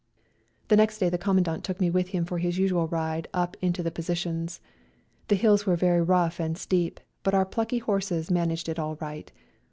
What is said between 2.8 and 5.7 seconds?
ride up into the positions. The hills